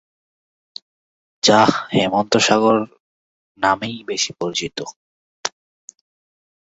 যা 1.43 1.59
"হেমন্ত 1.93 2.33
সাগর" 2.37 2.77
নামেই 3.57 3.97
বেশি 4.03 4.31
পরিচিত। 4.33 4.77